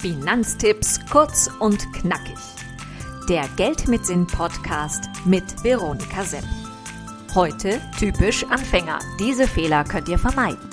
[0.00, 2.38] Finanztipps kurz und knackig.
[3.28, 6.44] Der Geld mit Sinn Podcast mit Veronika Sepp.
[7.34, 8.98] Heute typisch Anfänger.
[9.18, 10.70] Diese Fehler könnt ihr vermeiden.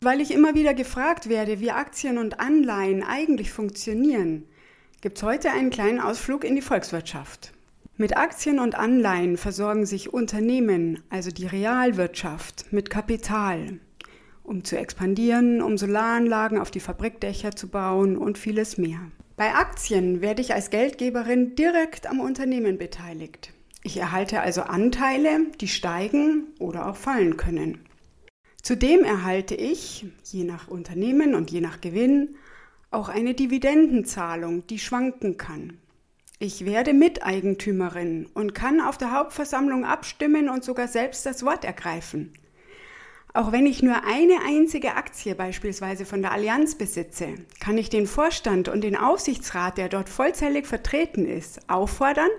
[0.00, 4.44] Weil ich immer wieder gefragt werde, wie Aktien und Anleihen eigentlich funktionieren,
[5.00, 7.52] gibt es heute einen kleinen Ausflug in die Volkswirtschaft.
[7.96, 13.80] Mit Aktien und Anleihen versorgen sich Unternehmen, also die Realwirtschaft, mit Kapital,
[14.44, 19.00] um zu expandieren, um Solaranlagen auf die Fabrikdächer zu bauen und vieles mehr.
[19.36, 23.52] Bei Aktien werde ich als Geldgeberin direkt am Unternehmen beteiligt.
[23.82, 27.80] Ich erhalte also Anteile, die steigen oder auch fallen können.
[28.62, 32.36] Zudem erhalte ich, je nach Unternehmen und je nach Gewinn,
[32.90, 35.78] auch eine Dividendenzahlung, die schwanken kann.
[36.38, 42.32] Ich werde Miteigentümerin und kann auf der Hauptversammlung abstimmen und sogar selbst das Wort ergreifen.
[43.36, 48.06] Auch wenn ich nur eine einzige Aktie beispielsweise von der Allianz besitze, kann ich den
[48.06, 52.30] Vorstand und den Aufsichtsrat, der dort vollzählig vertreten ist, auffordern,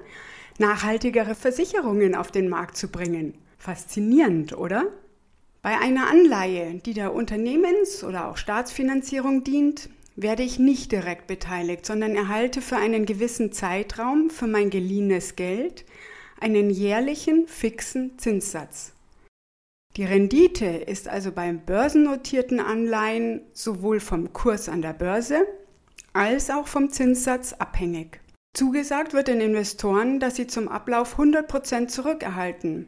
[0.57, 3.33] nachhaltigere Versicherungen auf den Markt zu bringen.
[3.57, 4.85] Faszinierend, oder?
[5.61, 11.85] Bei einer Anleihe, die der Unternehmens- oder auch Staatsfinanzierung dient, werde ich nicht direkt beteiligt,
[11.85, 15.83] sondern erhalte für einen gewissen Zeitraum für mein geliehenes Geld
[16.39, 18.94] einen jährlichen fixen Zinssatz.
[19.97, 25.47] Die Rendite ist also beim börsennotierten Anleihen sowohl vom Kurs an der Börse
[26.11, 28.19] als auch vom Zinssatz abhängig.
[28.53, 32.87] Zugesagt wird den Investoren, dass sie zum Ablauf 100% zurückerhalten.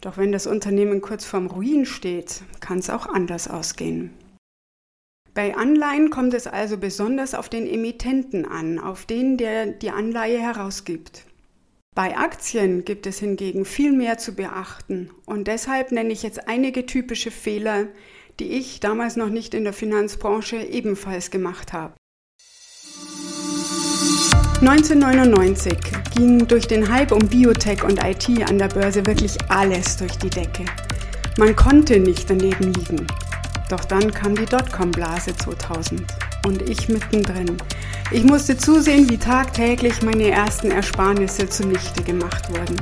[0.00, 4.12] Doch wenn das Unternehmen kurz vorm Ruin steht, kann es auch anders ausgehen.
[5.34, 10.40] Bei Anleihen kommt es also besonders auf den Emittenten an, auf den, der die Anleihe
[10.40, 11.24] herausgibt.
[11.98, 16.86] Bei Aktien gibt es hingegen viel mehr zu beachten und deshalb nenne ich jetzt einige
[16.86, 17.88] typische Fehler,
[18.38, 21.94] die ich damals noch nicht in der Finanzbranche ebenfalls gemacht habe.
[24.60, 25.76] 1999
[26.16, 30.30] ging durch den Hype um Biotech und IT an der Börse wirklich alles durch die
[30.30, 30.66] Decke.
[31.36, 33.08] Man konnte nicht daneben liegen.
[33.70, 36.00] Doch dann kam die Dotcom-Blase 2000
[36.46, 37.56] und ich mittendrin.
[38.10, 42.80] Ich musste zusehen, wie tagtäglich meine ersten Ersparnisse zunichte gemacht wurden.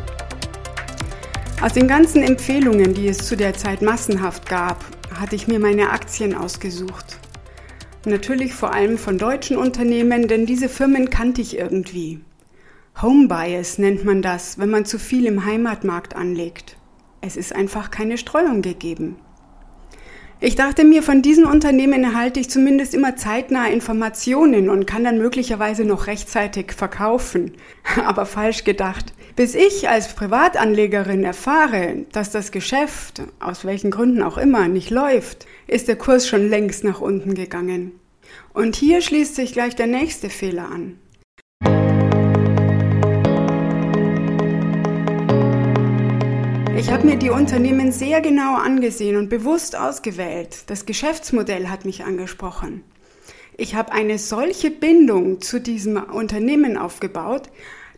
[1.60, 4.84] Aus den ganzen Empfehlungen, die es zu der Zeit massenhaft gab,
[5.19, 7.19] hatte ich mir meine Aktien ausgesucht.
[8.04, 12.20] Natürlich vor allem von deutschen Unternehmen, denn diese Firmen kannte ich irgendwie.
[13.03, 16.76] Home Bias nennt man das, wenn man zu viel im Heimatmarkt anlegt.
[17.20, 19.16] Es ist einfach keine Streuung gegeben.
[20.38, 25.16] Ich dachte mir, von diesen Unternehmen erhalte ich zumindest immer zeitnah Informationen und kann dann
[25.16, 27.52] möglicherweise noch rechtzeitig verkaufen.
[28.04, 29.14] Aber falsch gedacht.
[29.34, 35.47] Bis ich als Privatanlegerin erfahre, dass das Geschäft, aus welchen Gründen auch immer, nicht läuft,
[35.66, 37.92] ist der Kurs schon längst nach unten gegangen.
[38.53, 40.98] Und hier schließt sich gleich der nächste Fehler an.
[46.78, 50.64] Ich habe mir die Unternehmen sehr genau angesehen und bewusst ausgewählt.
[50.66, 52.84] Das Geschäftsmodell hat mich angesprochen.
[53.56, 57.48] Ich habe eine solche Bindung zu diesem Unternehmen aufgebaut,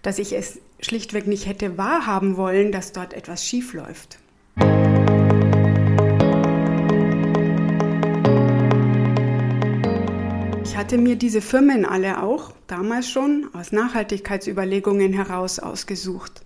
[0.02, 4.20] dass ich es schlichtweg nicht hätte wahrhaben wollen, dass dort etwas schief läuft.
[10.62, 16.42] Ich hatte mir diese Firmen alle auch damals schon aus Nachhaltigkeitsüberlegungen heraus ausgesucht.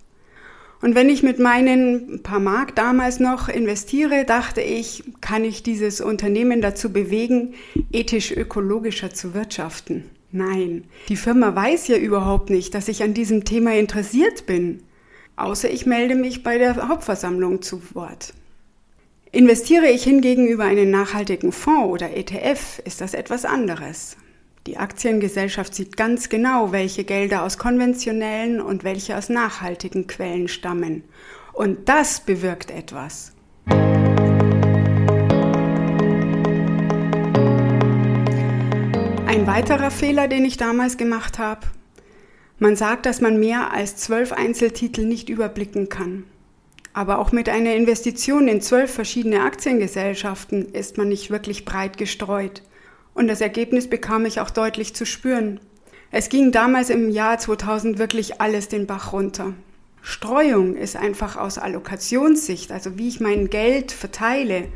[0.83, 6.01] Und wenn ich mit meinen paar Mark damals noch investiere, dachte ich, kann ich dieses
[6.01, 7.53] Unternehmen dazu bewegen,
[7.93, 10.03] ethisch-ökologischer zu wirtschaften.
[10.33, 14.83] Nein, die Firma weiß ja überhaupt nicht, dass ich an diesem Thema interessiert bin.
[15.37, 18.33] Außer ich melde mich bei der Hauptversammlung zu Wort.
[19.31, 24.17] Investiere ich hingegen über einen nachhaltigen Fonds oder ETF, ist das etwas anderes.
[24.65, 31.03] Die Aktiengesellschaft sieht ganz genau, welche Gelder aus konventionellen und welche aus nachhaltigen Quellen stammen.
[31.51, 33.33] Und das bewirkt etwas.
[39.27, 41.67] Ein weiterer Fehler, den ich damals gemacht habe,
[42.57, 46.23] man sagt, dass man mehr als zwölf Einzeltitel nicht überblicken kann.
[46.93, 52.61] Aber auch mit einer Investition in zwölf verschiedene Aktiengesellschaften ist man nicht wirklich breit gestreut.
[53.13, 55.59] Und das Ergebnis bekam ich auch deutlich zu spüren.
[56.11, 59.53] Es ging damals im Jahr 2000 wirklich alles den Bach runter.
[60.01, 64.67] Streuung ist einfach aus Allokationssicht, also wie ich mein Geld verteile,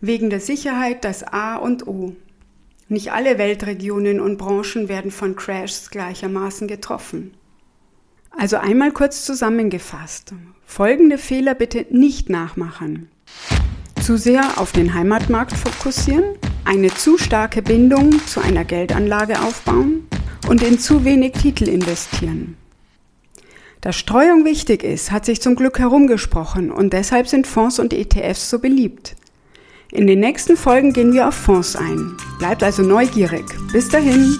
[0.00, 2.16] wegen der Sicherheit das A und O.
[2.88, 7.34] Nicht alle Weltregionen und Branchen werden von Crashs gleichermaßen getroffen.
[8.30, 10.34] Also einmal kurz zusammengefasst.
[10.66, 13.08] Folgende Fehler bitte nicht nachmachen.
[14.02, 16.24] Zu sehr auf den Heimatmarkt fokussieren,
[16.64, 20.06] eine zu starke Bindung zu einer Geldanlage aufbauen
[20.48, 22.56] und in zu wenig Titel investieren.
[23.80, 28.48] Dass Streuung wichtig ist, hat sich zum Glück herumgesprochen und deshalb sind Fonds und ETFs
[28.48, 29.14] so beliebt.
[29.92, 32.16] In den nächsten Folgen gehen wir auf Fonds ein.
[32.38, 33.44] Bleibt also neugierig.
[33.72, 34.38] Bis dahin.